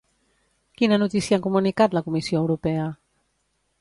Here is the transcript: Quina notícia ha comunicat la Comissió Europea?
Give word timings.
Quina 0.79 0.97
notícia 1.03 1.39
ha 1.39 1.43
comunicat 1.45 1.93
la 1.99 2.03
Comissió 2.07 2.41
Europea? 2.43 2.87